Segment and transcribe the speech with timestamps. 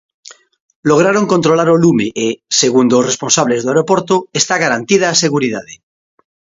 [0.89, 2.27] Lograron controlar o lume e,
[2.61, 5.73] segundo os responsables do aeroporto, está garantida a seguridade.